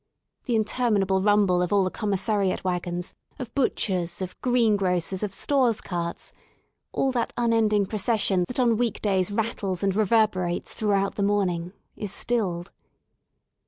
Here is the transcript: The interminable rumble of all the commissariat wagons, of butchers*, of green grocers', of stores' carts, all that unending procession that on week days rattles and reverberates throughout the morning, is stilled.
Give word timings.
The 0.45 0.55
interminable 0.55 1.21
rumble 1.21 1.61
of 1.61 1.71
all 1.71 1.83
the 1.83 1.91
commissariat 1.91 2.63
wagons, 2.63 3.13
of 3.37 3.53
butchers*, 3.53 4.19
of 4.19 4.41
green 4.41 4.75
grocers', 4.75 5.21
of 5.21 5.31
stores' 5.31 5.79
carts, 5.79 6.33
all 6.91 7.11
that 7.11 7.33
unending 7.37 7.85
procession 7.85 8.45
that 8.47 8.59
on 8.59 8.77
week 8.77 8.99
days 9.03 9.29
rattles 9.29 9.83
and 9.83 9.95
reverberates 9.95 10.73
throughout 10.73 11.17
the 11.17 11.21
morning, 11.21 11.73
is 11.95 12.11
stilled. 12.11 12.71